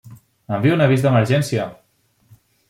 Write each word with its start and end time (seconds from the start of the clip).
Envia 0.55 0.77
un 0.77 0.81
avís 0.85 1.03
d'emergència! 1.05 1.67